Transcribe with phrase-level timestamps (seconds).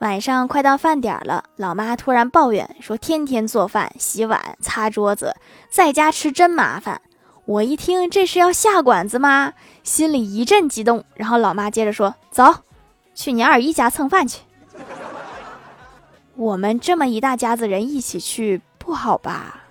[0.00, 5.34] 晚上快到饭点了老妈突然抱怨说天天做饭洗碗擦桌子
[5.68, 7.00] 在家吃真麻烦。
[7.44, 9.54] 我一听这是要下馆子吗？
[9.82, 12.44] 心里一阵激动然后老妈接着说走
[13.14, 14.42] 去你二姨家蹭饭去。
[16.36, 19.64] 我们这么一大家子人一起去不好吧？